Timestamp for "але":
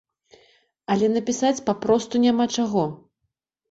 0.95-1.11